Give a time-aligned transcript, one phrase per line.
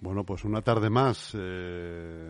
[0.00, 2.23] Bueno, pues una tarde más eh,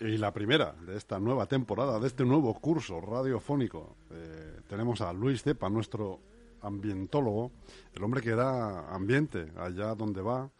[0.00, 3.96] y la primera de esta nueva temporada, de este nuevo curso radiofónico.
[4.10, 6.20] Eh, tenemos a Luis Cepa, nuestro
[6.60, 7.52] ambientólogo,
[7.94, 10.50] el hombre que da ambiente allá donde va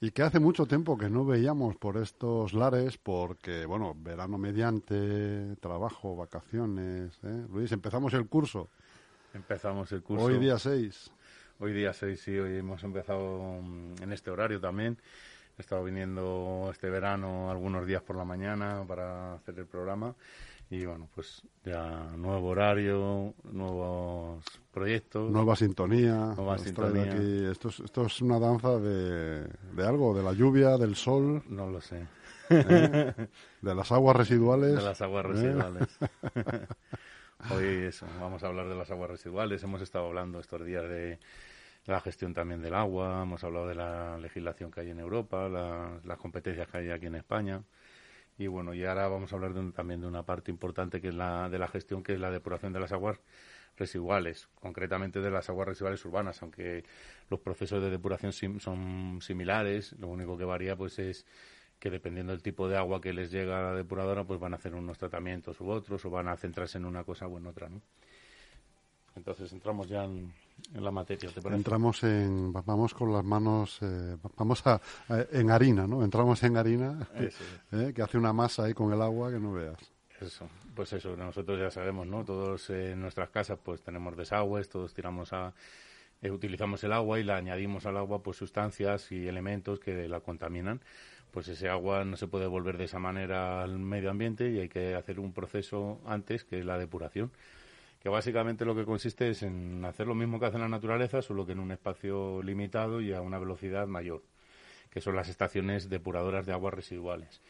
[0.00, 5.56] y que hace mucho tiempo que no veíamos por estos lares porque, bueno, verano mediante,
[5.60, 7.18] trabajo, vacaciones.
[7.22, 7.46] ¿eh?
[7.52, 8.70] Luis, empezamos el curso.
[9.34, 10.24] Empezamos el curso.
[10.24, 11.12] Hoy día 6.
[11.60, 14.96] Hoy día 6, sí, hoy hemos empezado mm, en este horario también.
[15.60, 20.14] He estado viniendo este verano algunos días por la mañana para hacer el programa
[20.70, 25.30] y bueno, pues ya nuevo horario, nuevos proyectos.
[25.30, 26.32] Nueva sintonía.
[26.34, 27.14] Nueva sintonía.
[27.50, 31.42] Esto, es, esto es una danza de, de algo, de la lluvia, del sol.
[31.50, 32.06] No lo sé.
[32.48, 33.14] ¿eh?
[33.60, 34.76] De las aguas residuales.
[34.76, 35.28] De las aguas ¿eh?
[35.28, 35.98] residuales.
[37.50, 39.62] Hoy eso, vamos a hablar de las aguas residuales.
[39.62, 41.18] Hemos estado hablando estos días de
[41.86, 46.00] la gestión también del agua, hemos hablado de la legislación que hay en Europa, la-
[46.04, 47.62] las competencias que hay aquí en España.
[48.38, 51.08] Y bueno, y ahora vamos a hablar de un- también de una parte importante que
[51.08, 53.20] es la de la gestión, que es la depuración de las aguas
[53.76, 56.84] residuales, concretamente de las aguas residuales urbanas, aunque
[57.30, 61.26] los procesos de depuración sim- son similares, lo único que varía pues es
[61.78, 64.56] que dependiendo del tipo de agua que les llega a la depuradora, pues van a
[64.56, 67.68] hacer unos tratamientos u otros, o van a centrarse en una cosa o en otra,
[67.70, 67.80] ¿no?
[69.16, 70.32] Entonces entramos ya en,
[70.74, 71.58] en la materia, ¿te parece?
[71.58, 74.74] Entramos en, va- vamos con las manos, eh, va- vamos a,
[75.08, 76.02] a- en harina, ¿no?
[76.04, 77.92] Entramos en harina, Eso, ¿eh?
[77.94, 79.78] que hace una masa ahí con el agua que no veas.
[80.20, 82.24] eso, pues eso, nosotros ya sabemos, ¿no?
[82.24, 85.52] Todos eh, en nuestras casas pues tenemos desagües, todos tiramos a,
[86.22, 90.20] eh, utilizamos el agua y le añadimos al agua pues sustancias y elementos que la
[90.20, 90.80] contaminan.
[91.32, 94.68] Pues ese agua no se puede volver de esa manera al medio ambiente y hay
[94.68, 97.30] que hacer un proceso antes que es la depuración.
[98.00, 101.44] Que básicamente lo que consiste es en hacer lo mismo que hace la naturaleza, solo
[101.44, 104.22] que en un espacio limitado y a una velocidad mayor,
[104.90, 107.42] que son las estaciones depuradoras de aguas residuales.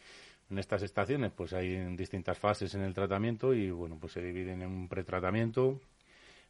[0.50, 4.62] En estas estaciones pues hay distintas fases en el tratamiento y bueno, pues se dividen
[4.62, 5.81] en un pretratamiento,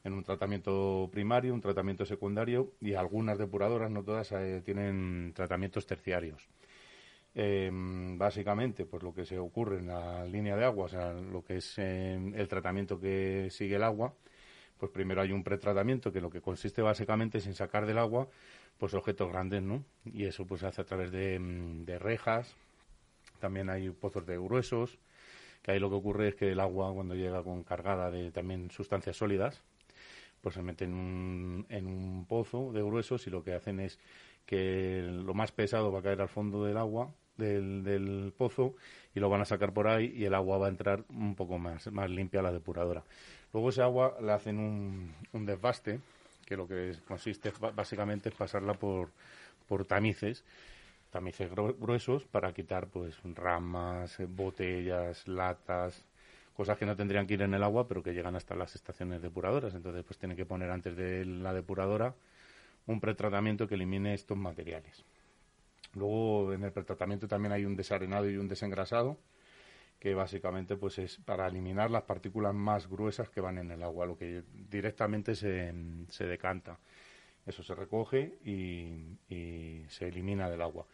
[0.03, 5.85] en un tratamiento primario, un tratamiento secundario y algunas depuradoras, no todas, eh, tienen tratamientos
[5.87, 6.49] terciarios.
[7.35, 11.45] Eh, básicamente, pues lo que se ocurre en la línea de agua, o sea, lo
[11.45, 14.15] que es eh, el tratamiento que sigue el agua,
[14.79, 18.29] pues primero hay un pretratamiento que lo que consiste básicamente es en sacar del agua
[18.79, 19.85] pues objetos grandes, ¿no?
[20.07, 22.57] Y eso pues se hace a través de, mm, de rejas,
[23.39, 24.99] también hay pozos de gruesos,
[25.63, 28.71] que ahí lo que ocurre es que el agua cuando llega con cargada de también
[28.71, 29.63] sustancias sólidas,
[30.41, 33.99] pues se mete en un, en un pozo de gruesos y lo que hacen es
[34.47, 38.75] que lo más pesado va a caer al fondo del agua, del, del pozo,
[39.15, 41.59] y lo van a sacar por ahí y el agua va a entrar un poco
[41.59, 43.03] más, más limpia a la depuradora.
[43.53, 45.99] Luego ese agua le hacen un, un desbaste,
[46.47, 49.09] que lo que consiste básicamente es pasarla por,
[49.69, 50.45] por tamices,
[51.11, 56.05] tamices gru- gruesos para quitar pues ramas, eh, botellas, latas,
[56.57, 59.23] cosas que no tendrían que ir en el agua, pero que llegan hasta las estaciones
[59.23, 59.75] depuradoras.
[59.75, 62.15] Entonces, pues tienen que poner antes de la depuradora
[62.87, 65.05] un pretratamiento que elimine estos materiales.
[65.95, 69.19] Luego, en el pretratamiento también hay un desarenado y un desengrasado,
[69.99, 74.07] que básicamente pues es para eliminar las partículas más gruesas que van en el agua,
[74.07, 75.73] lo que directamente se,
[76.09, 76.79] se decanta.
[77.47, 80.87] Eso se recoge y, se elimina del agua.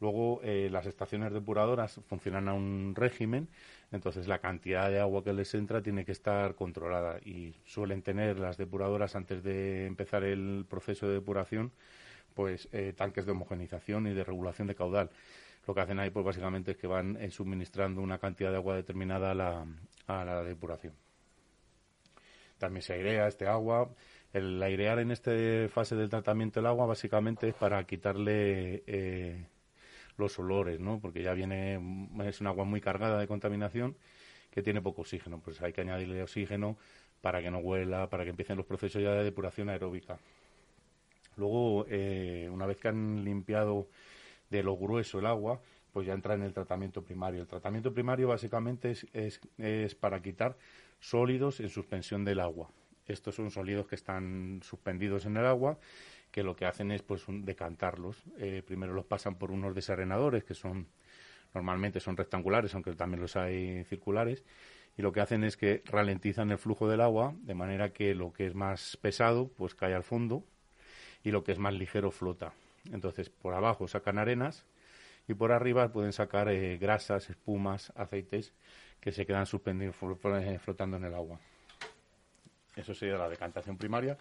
[0.00, 3.48] Luego, eh, las estaciones depuradoras funcionan a un régimen,
[3.92, 8.38] entonces la cantidad de agua que les entra tiene que estar controlada y suelen tener
[8.38, 11.72] las depuradoras antes de empezar el proceso de depuración,
[12.34, 15.10] pues eh, tanques de homogenización y de regulación de caudal.
[15.66, 18.74] Lo que hacen ahí, pues básicamente es que van eh, suministrando una cantidad de agua
[18.74, 20.94] determinada a la, depuración.
[22.58, 23.90] También se airea este agua.
[24.32, 25.30] El airear en esta
[25.68, 29.46] fase del tratamiento del agua básicamente es para quitarle eh,
[30.16, 30.98] los olores, ¿no?
[31.00, 31.80] Porque ya viene,
[32.24, 33.96] es un agua muy cargada de contaminación
[34.50, 35.40] que tiene poco oxígeno.
[35.40, 36.76] Pues hay que añadirle oxígeno
[37.20, 40.18] para que no huela, para que empiecen los procesos ya de depuración aeróbica.
[41.36, 43.88] Luego, eh, una vez que han limpiado
[44.50, 45.60] de lo grueso el agua,
[45.92, 47.42] pues ya entra en el tratamiento primario.
[47.42, 50.56] El tratamiento primario básicamente es, para quitar
[51.00, 52.70] sólidos en suspensión del agua.
[53.06, 55.78] Estos son sólidos que están suspendidos en el agua,
[56.30, 58.22] que lo que hacen es pues decantarlos.
[58.38, 60.86] Eh, primero los pasan por unos desarenadores que son
[61.54, 64.42] normalmente son rectangulares, aunque también los hay circulares,
[64.96, 68.32] y lo que hacen es que ralentizan el flujo del agua de manera que lo
[68.32, 70.44] que es más pesado pues cae al fondo
[71.24, 72.52] y lo que es más ligero flota.
[72.92, 74.64] Entonces por abajo sacan arenas
[75.28, 78.52] y por arriba pueden sacar eh, grasas, espumas, aceites
[79.00, 81.38] que se quedan suspendidos eh, flotando en el agua.
[82.76, 84.16] Eso sería la decantación primaria.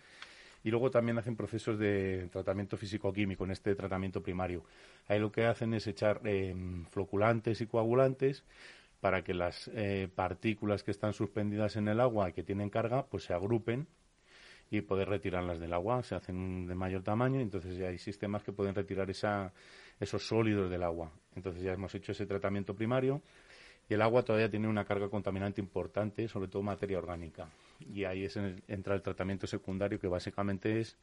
[0.64, 4.64] Y luego también hacen procesos de tratamiento físico-químico en este tratamiento primario.
[5.08, 6.56] Ahí lo que hacen es echar eh,
[6.92, 8.44] floculantes y coagulantes
[9.00, 13.06] para que las eh, partículas que están suspendidas en el agua y que tienen carga,
[13.08, 13.88] pues se agrupen
[14.72, 16.02] y poder retirarlas del agua.
[16.02, 19.54] Se hacen de mayor tamaño entonces ya hay sistemas que pueden retirar esa,
[20.00, 21.12] esos sólidos del agua.
[21.36, 23.22] Entonces ya hemos hecho ese tratamiento primario
[23.90, 27.50] y el agua todavía tiene una carga contaminante importante, sobre todo materia orgánica.
[27.94, 28.38] Y ahí es
[28.68, 30.98] entra el tratamiento secundario que básicamente es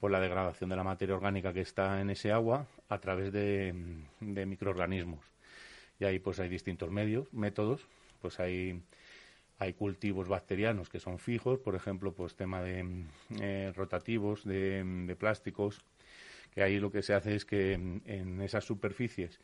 [0.00, 3.74] por la degradación de la materia orgánica que está en ese agua a través de,
[4.20, 5.34] de microorganismos
[5.98, 7.86] y ahí pues hay distintos medios, métodos,
[8.20, 8.82] pues hay
[9.58, 13.04] hay cultivos bacterianos que son fijos, por ejemplo, pues tema de
[13.40, 15.82] eh, rotativos, de, plásticos,
[16.52, 19.40] que ahí lo que se hace es que en, esas superficies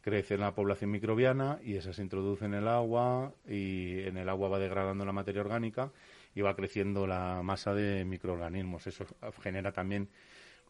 [0.00, 4.50] crece la población microbiana y esa se introduce en el agua y en el agua
[4.50, 5.90] va degradando la materia orgánica
[6.34, 8.86] y va creciendo la masa de microorganismos.
[8.86, 9.06] Eso
[9.42, 10.08] genera también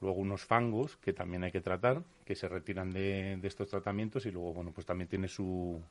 [0.00, 4.30] luego unos fangos que también hay que tratar, que se retiran de, estos tratamientos y
[4.30, 5.82] luego, bueno, pues también tiene su,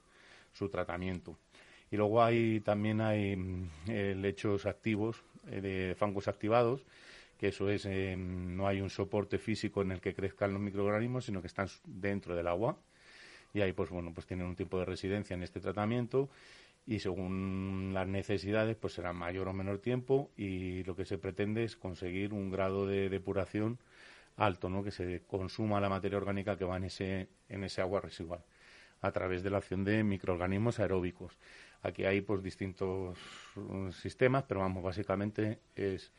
[0.53, 1.37] su tratamiento.
[1.91, 6.85] Y luego hay también hay mm, eh, lechos activos eh, de fangos activados,
[7.37, 11.25] que eso es, eh, no hay un soporte físico en el que crezcan los microorganismos,
[11.25, 12.77] sino que están dentro del agua.
[13.53, 16.29] Y ahí, pues bueno, pues tienen un tiempo de residencia en este tratamiento
[16.85, 21.63] y según las necesidades, pues será mayor o menor tiempo y lo que se pretende
[21.63, 23.79] es conseguir un grado de depuración
[24.35, 24.83] alto, ¿no?
[24.83, 28.43] que se consuma la materia orgánica que va en ese, en ese agua residual
[29.01, 31.37] a través de la acción de microorganismos aeróbicos.
[31.83, 33.17] Aquí hay pues distintos
[33.57, 36.13] uh, sistemas, pero vamos, básicamente es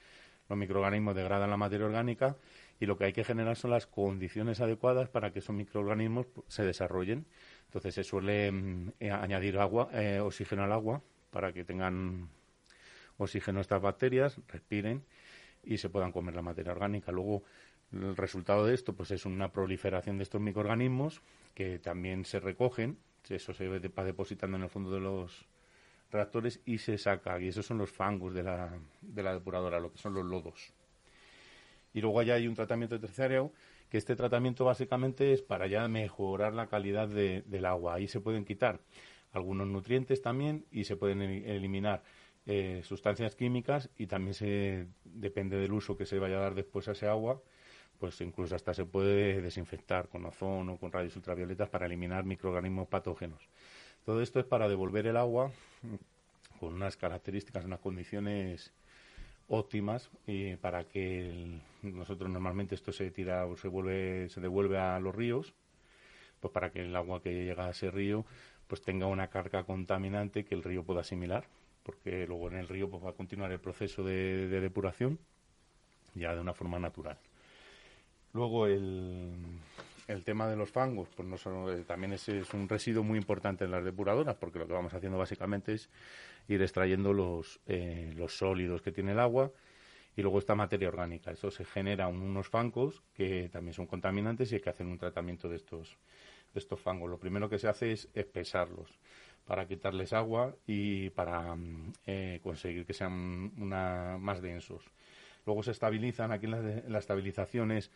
[0.49, 2.37] los microorganismos degradan la materia orgánica
[2.79, 6.47] y lo que hay que generar son las condiciones adecuadas para que esos microorganismos pues,
[6.49, 7.25] se desarrollen.
[7.67, 12.29] Entonces se suele mm, eh, añadir agua, eh, oxígeno al agua para que tengan
[13.17, 15.03] oxígeno estas bacterias, respiren
[15.63, 17.11] y se puedan comer la materia orgánica.
[17.11, 17.43] Luego
[17.93, 21.23] el resultado de esto pues es una proliferación de estos microorganismos
[21.55, 25.47] que también se recogen, eso se va depositando en el fondo de los
[26.15, 28.73] reactores y se saca, y esos son los fangos de la,
[29.03, 30.73] de la depuradora, lo que son los lodos.
[31.93, 33.53] Y luego allá hay un tratamiento terciario,
[33.91, 37.95] que este tratamiento básicamente es para ya mejorar la calidad del agua.
[37.95, 38.81] Ahí se pueden quitar
[39.33, 42.03] algunos nutrientes también y se pueden eliminar
[42.47, 46.89] eh, sustancias químicas y también se depende del uso que se vaya a dar después
[46.89, 47.41] a ese agua
[47.99, 53.49] pues incluso hasta se puede desinfectar con ozono, con rayos ultravioletas para eliminar microorganismos patógenos.
[54.05, 55.51] Todo esto es para devolver el agua
[56.61, 58.73] con unas características, unas condiciones
[59.49, 60.11] óptimas
[60.61, 65.53] para que nosotros normalmente esto se tira o se vuelve se devuelve a los ríos
[66.41, 68.25] pues para que el agua que llega a ese río
[68.69, 71.45] pues tenga una carga contaminante que el río pueda asimilar
[71.83, 75.19] porque luego en el río pues va a continuar el proceso de depuración
[76.15, 77.19] ya de una forma natural.
[78.33, 79.33] Luego el,
[80.07, 83.71] el tema de los fangos, pues no eh, también es, un residuo muy importante en
[83.71, 85.89] las depuradoras, porque lo que vamos haciendo básicamente es
[86.49, 89.51] ir extrayendo los, eh, los sólidos que tiene el agua
[90.17, 91.31] y luego esta materia orgánica.
[91.31, 95.49] Eso se genera unos fangos que también son contaminantes y hay que hacer un tratamiento
[95.49, 95.97] de estos,
[96.55, 97.11] estos fangos.
[97.11, 98.99] Lo primero que se hace es espesarlos
[99.47, 104.83] para quitarles agua y para mm, eh, conseguir que sean una, más densos.
[105.47, 107.91] Luego se estabilizan, aquí la, la estabilización es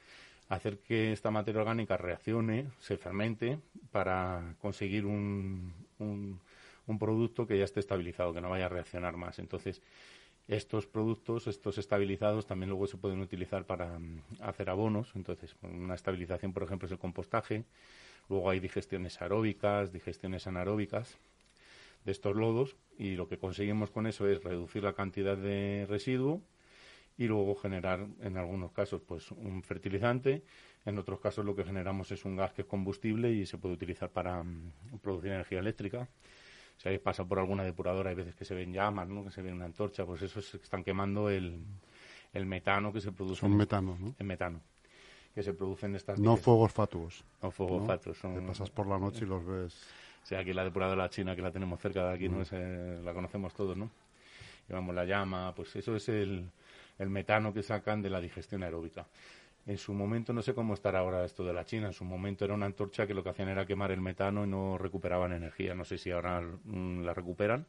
[0.49, 3.59] hacer que esta materia orgánica reaccione, se fermente,
[3.93, 9.39] para conseguir un, un, producto que ya esté estabilizado, que no vaya a reaccionar más.
[9.39, 9.83] Entonces,
[10.49, 15.13] estos productos, estos estabilizados, también luego se pueden utilizar para mm, hacer abonos.
[15.15, 17.65] Entonces, una estabilización, por ejemplo, es el compostaje.
[18.31, 21.19] Luego hay digestiones aeróbicas, digestiones anaeróbicas
[22.05, 26.41] de estos lodos y lo que conseguimos con eso es reducir la cantidad de residuo
[27.19, 30.45] y luego generar en algunos casos pues un fertilizante,
[30.87, 33.75] en otros casos lo que generamos es un gas que es combustible y se puede
[33.75, 36.09] utilizar para mm, producir energía eléctrica.
[36.77, 39.25] Si habéis pasado por alguna depuradora hay veces que se ven llamas, ¿no?
[39.25, 41.61] que se ve una antorcha, pues eso es, están quemando el,
[42.33, 43.41] el metano que se produce.
[43.41, 44.15] Son metano, ¿no?
[44.17, 44.61] El metano.
[45.35, 46.21] que se producen estas...
[46.21, 47.25] No fuegos fatuos.
[47.43, 48.21] No fuegos fatuos.
[48.21, 49.75] Te pasas por la noche y los ves.
[50.23, 52.39] O sea, aquí la depuradora china que la tenemos cerca de aquí, ¿no?
[52.39, 53.05] Mm.
[53.05, 53.91] la conocemos todos, ¿no?
[54.69, 56.49] Llevamos la llama, pues eso es el,
[56.99, 59.07] el metano que sacan de la digestión aeróbica.
[59.67, 62.45] En su momento, no sé cómo estará ahora esto de la China, en su momento
[62.45, 65.75] era una antorcha que lo que hacían era quemar el metano y no recuperaban energía.
[65.75, 67.67] No sé si ahora mm, la recuperan,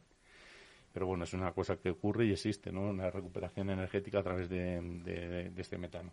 [0.92, 2.82] pero bueno, es una cosa que ocurre y existe, ¿no?
[2.82, 6.12] Una recuperación energética a través de este metano.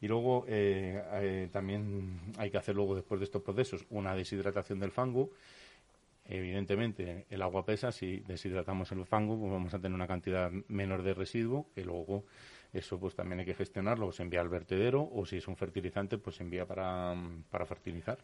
[0.00, 4.78] Y luego eh, eh, también hay que hacer luego después de estos procesos una deshidratación
[4.78, 5.30] del fango.
[6.28, 11.02] Evidentemente el agua pesa, si deshidratamos el fango pues vamos a tener una cantidad menor
[11.02, 12.24] de residuo que luego
[12.72, 15.56] eso pues también hay que gestionarlo, o se envía al vertedero o si es un
[15.56, 17.14] fertilizante pues se envía para,
[17.50, 18.18] para fertilizar.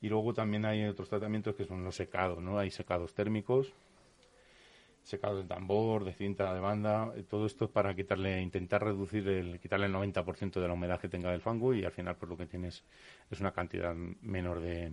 [0.00, 2.58] Y luego también hay otros tratamientos que son los secados, ¿no?
[2.58, 3.72] Hay secados térmicos,
[5.04, 9.60] secado de tambor, de cinta de banda, eh, todo esto para quitarle, intentar reducir el,
[9.60, 12.36] quitarle el 90% de la humedad que tenga del fango y al final pues lo
[12.36, 12.82] que tienes
[13.30, 14.90] es una cantidad menor de,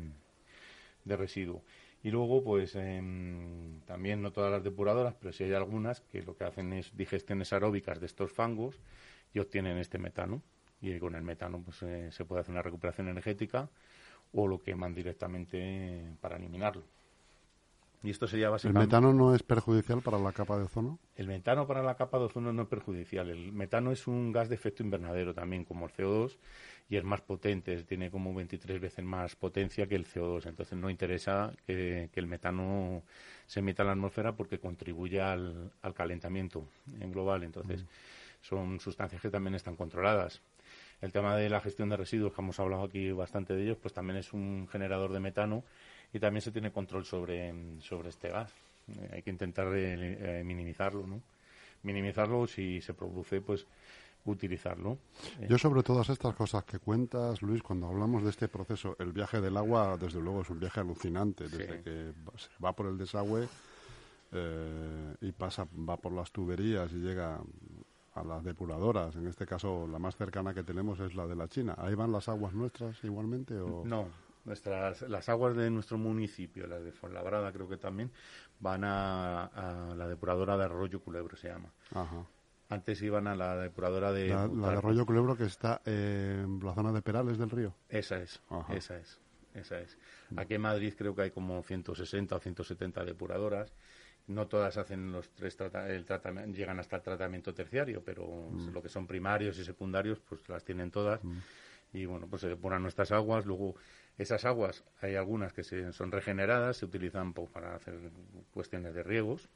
[1.06, 1.64] de residuo.
[2.04, 6.36] Y luego, pues em, también no todas las depuradoras, pero sí hay algunas que lo
[6.36, 8.80] que hacen es digestiones aeróbicas de estos fangos
[9.34, 10.42] y obtienen este metano.
[10.82, 13.70] Y con el metano pues eh, se puede hacer una recuperación energética
[14.34, 16.84] o lo queman directamente para eliminarlo.
[18.04, 18.80] Y esto sería básicamente...
[18.80, 20.98] ¿El metano no es perjudicial para la capa de ozono?
[21.16, 23.30] El metano para la capa de ozono no es perjudicial.
[23.30, 26.38] El metano es un gas de efecto invernadero también, como el CO2,
[26.90, 30.48] y es más potente, tiene como 23 veces más potencia que el CO2.
[30.48, 33.04] Entonces no interesa que, el metano
[33.46, 36.68] se emita a la atmósfera porque contribuye al, calentamiento
[37.00, 37.44] en global.
[37.44, 37.88] Entonces mm.
[38.42, 40.42] son sustancias que también están controladas.
[41.02, 43.94] El tema de la gestión de residuos, que hemos hablado aquí bastante de ellos, pues
[43.94, 45.64] también es un generador de metano
[46.14, 48.52] y también se tiene control sobre, sobre este gas.
[48.88, 51.22] Eh, hay que intentar eh, eh, minimizarlo, ¿no?
[51.84, 53.66] Minimizarlo si se produce, pues
[54.26, 55.00] utilizarlo.
[55.50, 59.42] Yo sobre todas estas cosas que cuentas, Luis, cuando hablamos de este proceso, el viaje
[59.42, 63.48] del agua, desde luego, es un viaje alucinante, desde que se va por el desagüe
[65.22, 67.42] y pasa, va por las tuberías y llega
[68.14, 69.16] a las depuradoras.
[69.16, 71.76] En este caso, la más cercana que tenemos es la de la China.
[71.78, 73.58] ¿Ahí van las aguas nuestras igualmente?
[73.60, 73.84] O?
[73.86, 74.08] No,
[74.44, 78.12] Nuestras, las aguas de nuestro municipio, las de Fuenlabrada creo que también,
[78.60, 81.72] van a, la depuradora de Arroyo Culebro, se llama.
[82.70, 84.30] Antes iban a la depuradora de...
[84.30, 87.76] La, de Arroyo Culebro que está en la zona de Perales del río.
[87.88, 89.20] Esa es, esa es,
[89.54, 89.98] esa es.
[90.36, 93.72] Aquí en Madrid creo que hay como 160 o 170 depuradoras.
[94.34, 95.58] No todas hacen los tres
[95.88, 98.72] el tratamiento, llegan hasta el tratamiento terciario, pero mm.
[98.72, 101.24] lo que son primarios y secundarios, pues las tienen todas.
[101.24, 101.38] Mm.
[101.94, 103.76] Y bueno, pues se depuran nuestras aguas, luego
[104.18, 107.96] esas aguas, hay algunas que se, son regeneradas, se utilizan pues, para hacer
[108.54, 109.50] cuestiones de riegos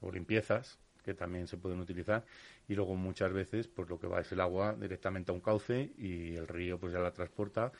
[0.00, 2.24] o limpiezas, que también se pueden utilizar,
[2.68, 5.92] y luego muchas veces pues lo que va es el agua directamente a un cauce
[5.96, 7.72] y el río pues ya la transporta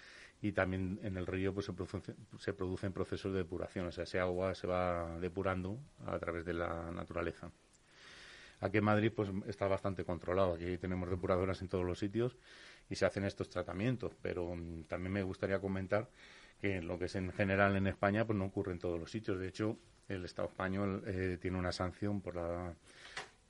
[0.43, 4.05] y también en el río pues se, produce, se producen procesos de depuración, o sea,
[4.05, 7.51] ese agua se va depurando a través de la naturaleza.
[8.61, 12.37] Aquí en Madrid pues está bastante controlado, aquí tenemos depuradoras en todos los sitios
[12.89, 14.13] y se hacen estos tratamientos.
[14.23, 16.09] Pero mm, también me gustaría comentar
[16.61, 19.39] que lo que es en general en España pues no ocurre en todos los sitios.
[19.39, 19.79] De hecho,
[20.09, 22.75] el Estado español eh, tiene una sanción por la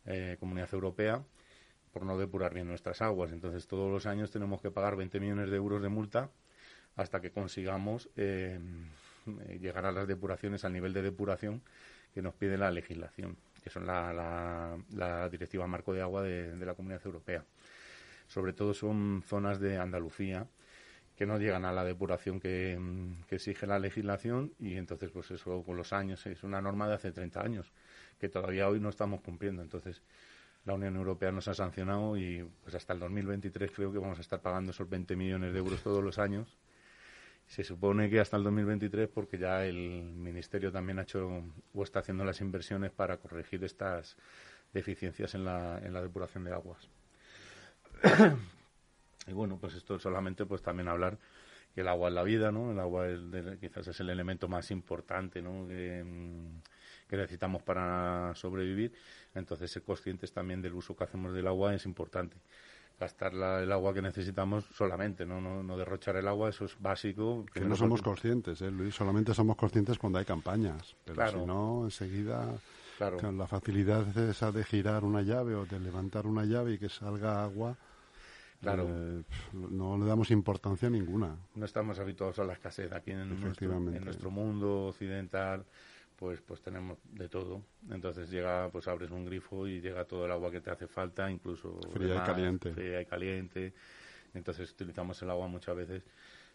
[0.07, 1.23] eh, Comunidad Europea
[1.93, 3.33] por no depurar bien nuestras aguas.
[3.33, 6.31] Entonces, todos los años tenemos que pagar 20 millones de euros de multa
[6.97, 8.59] hasta que consigamos eh,
[9.61, 11.63] llegar a las depuraciones, al nivel de depuración
[12.15, 16.75] que nos pide la legislación, que son la, la, Directiva Marco de Agua de la
[16.75, 17.45] Comunidad Europea.
[18.27, 20.47] Sobre todo son zonas de Andalucía
[21.17, 22.79] que no llegan a la depuración que,
[23.31, 27.11] exige la legislación y entonces pues eso con los años es una norma de hace
[27.11, 27.73] 30 años
[28.21, 29.63] que todavía hoy no estamos cumpliendo.
[29.63, 30.03] Entonces
[30.67, 34.21] la Unión Europea nos ha sancionado y pues hasta el 2023 creo que vamos a
[34.21, 36.57] estar pagando esos 20 millones de euros todos los años
[37.47, 42.01] se supone que hasta el 2023 porque ya el ministerio también ha hecho o está
[42.01, 44.17] haciendo las inversiones para corregir estas
[44.73, 46.89] deficiencias en la, en la depuración de aguas
[49.27, 51.19] y bueno, pues esto solamente pues también hablar
[51.75, 52.73] que el agua es la vida, ¿no?
[52.73, 53.21] El agua es
[53.61, 55.65] quizás es el elemento más importante, ¿no?
[55.65, 56.61] Mm,
[57.09, 58.95] que, necesitamos para sobrevivir.
[59.35, 62.37] Entonces, ser conscientes también del uso que hacemos del agua es importante.
[62.99, 65.41] Gastar el agua que necesitamos solamente, ¿no?
[65.41, 67.45] No, no derrochar el agua, eso es básico.
[67.53, 68.95] Que no somos conscientes, ¿eh, Luis?
[68.95, 70.97] Solamente somos conscientes cuando hay campañas.
[71.05, 72.55] Pero si no, enseguida...
[72.97, 73.31] Claro.
[73.31, 77.45] la facilidad esa de girar una llave o de levantar una llave y que salga
[77.45, 77.77] agua,
[78.61, 78.87] Claro.
[78.89, 79.23] Eh,
[79.53, 81.37] no le damos importancia ninguna.
[81.55, 82.93] No estamos habituados a la escasez.
[82.93, 85.65] Aquí en, nuestro, en nuestro mundo occidental,
[86.17, 87.63] pues, pues tenemos de todo.
[87.91, 91.31] Entonces llega, pues abres un grifo y llega todo el agua que te hace falta,
[91.31, 92.73] incluso fría y caliente.
[92.73, 93.73] Fría y caliente.
[94.35, 96.03] Entonces utilizamos el agua muchas veces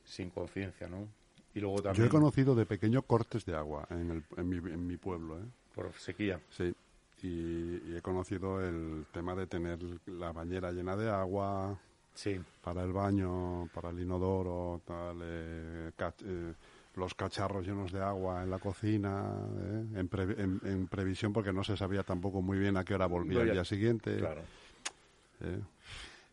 [0.03, 1.07] sin conciencia, ¿no?
[1.53, 4.57] Y luego Yo también he conocido de pequeño cortes de agua en, el, en, mi,
[4.57, 5.45] en mi pueblo, ¿eh?
[5.75, 6.39] por sequía.
[6.49, 6.73] Sí.
[7.21, 9.77] Y, y he conocido el tema de tener
[10.07, 11.77] la bañera llena de agua
[12.13, 16.53] Sí, para el baño, para el inodoro, tal, eh, eh,
[16.95, 19.23] los cacharros llenos de agua en la cocina,
[19.59, 19.99] ¿eh?
[19.99, 23.05] en, pre- en- en previsión porque no se sabía tampoco muy bien a qué hora
[23.05, 24.17] volvía el día siguiente.
[24.17, 24.41] claro.
[25.41, 25.59] ¿eh?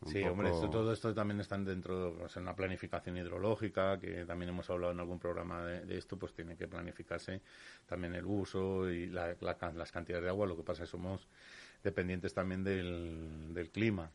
[0.05, 3.99] Sí, poco- hombre, esto- todo esto también están dentro de o sea, una planificación hidrológica,
[3.99, 7.41] que también hemos hablado en algún programa de, de esto, pues tiene que planificarse
[7.85, 10.47] también el uso y la- las cantidades de agua.
[10.47, 11.27] Lo que pasa es que somos
[11.83, 14.09] dependientes también del, del clima.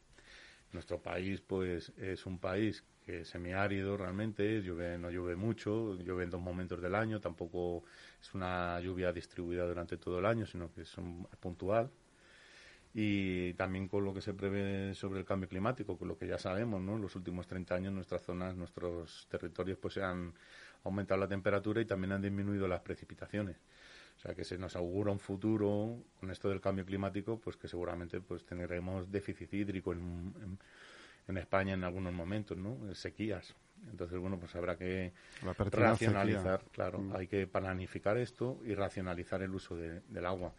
[0.74, 6.24] Nuestro país, pues, es un país que es semiárido realmente, llueve, no llueve mucho, llueve
[6.24, 7.84] en dos momentos del año, tampoco
[8.22, 11.90] es una lluvia distribuida durante todo el año, sino que es un- puntual
[12.94, 16.38] y también con lo que se prevé sobre el cambio climático, con lo que ya
[16.38, 16.94] sabemos, ¿no?
[16.96, 20.32] En los últimos 30 años nuestras zonas, nuestros territorios, pues se han
[20.84, 23.56] aumentado la temperatura y también han disminuido las precipitaciones.
[24.16, 27.68] O sea que se nos augura un futuro con esto del cambio climático, pues que
[27.68, 30.00] seguramente pues tendremos déficit hídrico en,
[30.42, 30.58] en,
[31.28, 32.94] en España en algunos momentos, ¿no?
[32.94, 33.54] Sequías.
[33.90, 35.12] Entonces, bueno, pues habrá que
[35.70, 36.72] racionalizar, sequía.
[36.72, 37.16] claro, Mm.
[37.16, 40.54] hay que planificar esto y racionalizar el uso de- del agua.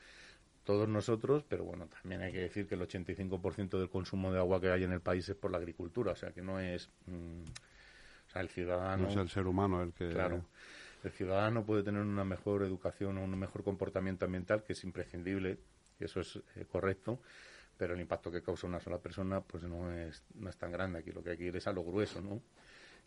[0.63, 4.59] Todos nosotros, pero bueno, también hay que decir que el 85% del consumo de agua
[4.61, 7.41] que hay en el país es por la agricultura, o sea que no es, mm,
[8.27, 10.09] o sea, el ciudadano, No es el ser humano el que...
[10.09, 10.45] claro,
[11.05, 15.59] el ciudadano puede tener una mejor educación o un mejor comportamiento ambiental que es imprescindible,
[15.99, 17.19] eso es eh, correcto,
[17.77, 20.99] pero el impacto que causa una sola persona pues no es, no es tan grande.
[20.99, 22.41] Aquí lo que hay que ir es a lo grueso, ¿no?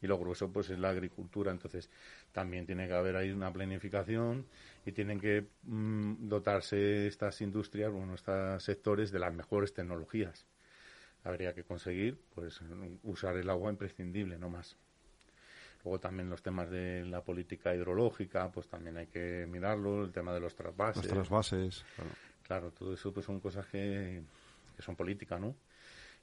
[0.00, 1.90] Y lo grueso pues es la agricultura, entonces
[2.31, 4.47] también tiene que haber ahí una planificación
[4.87, 10.47] y tienen que mm, dotarse estas industrias, bueno, estos sectores de las mejores tecnologías.
[11.25, 12.61] Habría que conseguir pues
[13.02, 14.76] usar el agua imprescindible, no más.
[15.84, 20.34] Luego también los temas de la política hidrológica, pues también hay que mirarlo, el tema
[20.34, 21.04] de los trasvases.
[21.04, 21.84] Los trasvases.
[21.95, 22.10] claro.
[22.49, 24.23] Claro, todo eso pues son cosas que,
[24.75, 25.54] que son políticas, ¿no?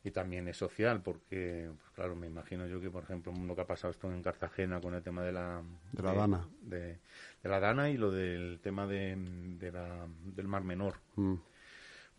[0.03, 3.61] Y también es social, porque, pues claro, me imagino yo que, por ejemplo, lo que
[3.61, 5.63] ha pasado esto en Cartagena con el tema de la...
[5.91, 6.47] De la Dana.
[6.61, 6.97] De,
[7.41, 10.95] de la Dana y lo del tema de, de la, del Mar Menor.
[11.15, 11.35] Mm.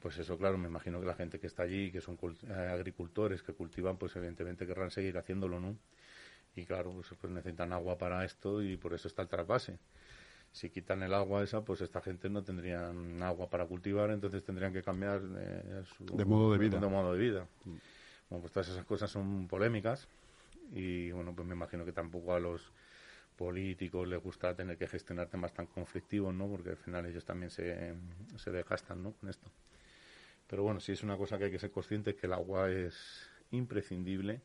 [0.00, 2.18] Pues eso, claro, me imagino que la gente que está allí, que son
[2.48, 5.76] eh, agricultores, que cultivan, pues evidentemente querrán seguir haciéndolo, ¿no?
[6.56, 9.78] Y claro, pues, pues necesitan agua para esto y por eso está el trasvase.
[10.52, 14.72] Si quitan el agua esa, pues esta gente no tendrían agua para cultivar, entonces tendrían
[14.72, 16.80] que cambiar eh, su De modo de vida.
[16.80, 17.46] de modo de vida.
[18.30, 20.08] Bueno, pues todas esas cosas son polémicas
[20.72, 22.72] y bueno, pues me imagino que tampoco a los
[23.36, 26.48] políticos les gusta tener que gestionar temas tan conflictivos, ¿no?
[26.48, 27.94] Porque al final ellos también se,
[28.36, 29.12] se desgastan, ¿no?
[29.12, 29.50] Con esto.
[30.48, 33.28] Pero bueno, sí es una cosa que hay que ser consciente que el agua es
[33.50, 34.40] imprescindible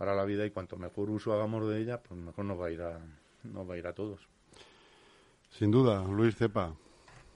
[0.00, 2.70] para la vida y cuanto mejor uso hagamos de ella, pues mejor nos va a
[2.70, 2.98] ir a,
[3.44, 4.26] nos va a ir a todos.
[5.50, 6.72] Sin duda, Luis Cepa.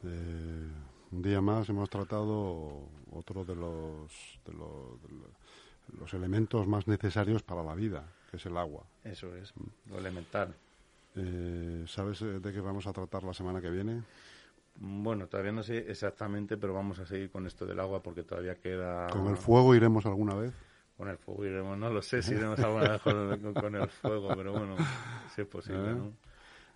[0.03, 0.69] eh,
[1.13, 6.89] un día más hemos tratado otro de los, de los, de lo- los elementos más
[6.89, 8.85] necesarios para la vida, que es el agua.
[9.05, 9.53] Eso es
[9.91, 10.55] lo elemental.
[11.17, 14.03] Eh, ¿Sabes eh, de qué vamos a tratar la semana que viene?
[14.77, 18.55] Bueno, todavía no sé exactamente, pero vamos a seguir con esto del agua porque todavía
[18.55, 19.09] queda...
[19.11, 20.55] ¿Con el fuego iremos alguna vez?
[20.97, 24.53] Con el fuego iremos, no lo sé si iremos alguna vez con, el fuego, pero
[24.53, 24.77] bueno,
[25.35, 25.95] si es posible, ¿Eh?
[25.95, 26.13] ¿no?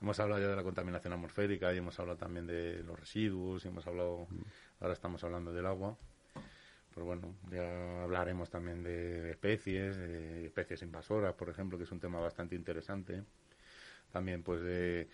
[0.01, 3.69] Hemos hablado ya de la contaminación atmosférica y hemos hablado también de los residuos y
[3.69, 4.29] hemos hablado,
[4.81, 5.97] ahora estamos hablando del agua.
[6.95, 12.01] Pero bueno, ya hablaremos también de especies, de especies invasoras, por ejemplo, que es un
[12.01, 13.25] tema bastante interesante.
[14.11, 15.09] También pues de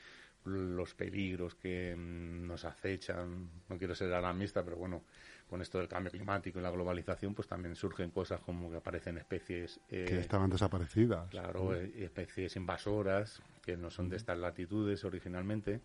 [0.44, 3.48] los peligros que mm, nos acechan.
[3.68, 5.02] No quiero ser alarmista, pero bueno,
[5.48, 9.18] con esto del cambio climático y la globalización, pues también surgen cosas como que aparecen
[9.18, 11.30] especies eh, que estaban desaparecidas.
[11.30, 15.80] Claro, eh, especies invasoras que no son de estas latitudes originalmente,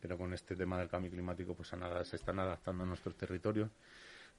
[0.00, 3.16] pero con este tema del cambio climático pues a nada se están adaptando a nuestros
[3.16, 3.70] territorios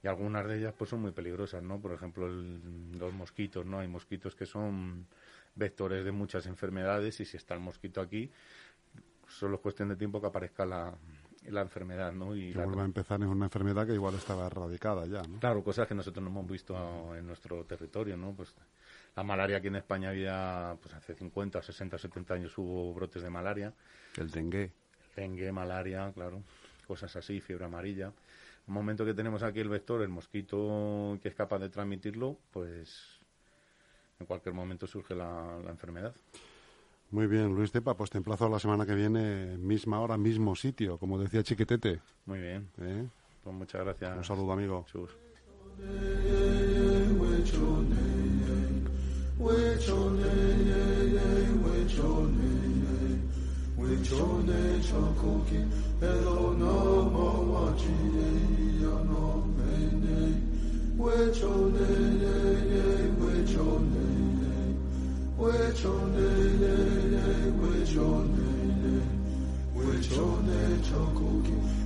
[0.02, 1.80] y algunas de ellas pues son muy peligrosas, ¿no?
[1.80, 3.80] Por ejemplo, el- los mosquitos, ¿no?
[3.80, 5.06] Hay mosquitos que son
[5.54, 8.30] vectores de muchas enfermedades y si está el mosquito aquí
[9.28, 10.92] solo es cuestión de tiempo que aparezca la,
[11.48, 12.34] la enfermedad, ¿no?
[12.36, 15.38] Y Que la- vuelva a empezar en una enfermedad que igual estaba erradicada ya, ¿no?
[15.40, 18.32] Claro, cosas que nosotros no hemos visto en nuestro territorio, ¿no?
[18.32, 18.54] Pues
[19.14, 23.30] la malaria aquí en España había, pues hace 50, 60, 70 años hubo brotes de
[23.30, 23.72] malaria,
[24.16, 24.72] El dengue.
[25.14, 26.42] dengue, malaria, claro,
[26.86, 28.12] cosas así, fiebre amarilla.
[28.68, 33.18] El momento que tenemos aquí el vector, el mosquito que es capaz de transmitirlo, pues
[34.18, 36.14] en cualquier momento surge la, la enfermedad.
[37.10, 40.56] Muy bien, Luis Cepa, pues te emplazo a la semana que viene, misma hora, mismo
[40.56, 42.00] sitio, como decía Chiquetete.
[42.26, 43.06] Muy bien, ¿eh?
[43.44, 44.16] pues muchas gracias.
[44.16, 44.84] Un saludo, amigo.
[44.90, 45.16] Chus.
[67.96, 69.00] 내 내
[69.74, 71.85] 외쳐 내 천국이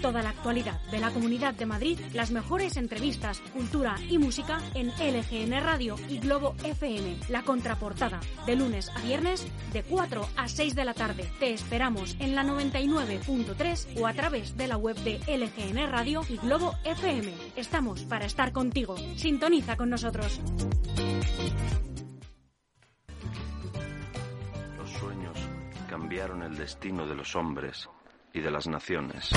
[0.00, 4.88] Toda la actualidad de la Comunidad de Madrid, las mejores entrevistas, cultura y música en
[4.90, 7.16] LGN Radio y Globo FM.
[7.28, 11.28] La contraportada, de lunes a viernes, de 4 a 6 de la tarde.
[11.40, 16.36] Te esperamos en la 99.3 o a través de la web de LGN Radio y
[16.36, 17.32] Globo FM.
[17.56, 18.96] Estamos para estar contigo.
[19.16, 20.40] Sintoniza con nosotros.
[24.78, 25.38] Los sueños
[25.90, 27.88] cambiaron el destino de los hombres
[28.40, 29.30] de las naciones.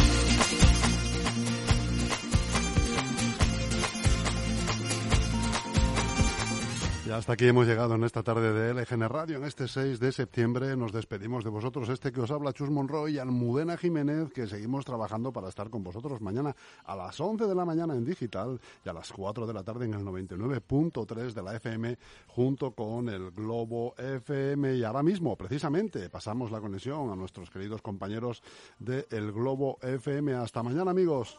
[7.11, 10.13] Ya hasta aquí hemos llegado en esta tarde de LGN Radio, en este 6 de
[10.13, 10.77] septiembre.
[10.77, 14.85] Nos despedimos de vosotros, este que os habla Chus Monroy y Almudena Jiménez, que seguimos
[14.85, 18.87] trabajando para estar con vosotros mañana a las 11 de la mañana en digital y
[18.87, 21.97] a las 4 de la tarde en el 99.3 de la FM,
[22.27, 24.75] junto con el Globo FM.
[24.75, 28.41] Y ahora mismo, precisamente, pasamos la conexión a nuestros queridos compañeros
[28.79, 30.33] de El Globo FM.
[30.35, 31.37] Hasta mañana, amigos.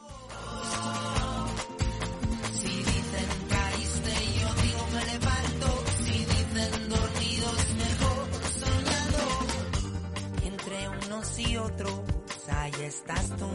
[12.75, 13.49] ahí estás tú.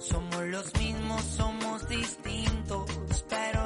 [0.00, 2.90] Somos los mismos, somos distintos,
[3.28, 3.57] pero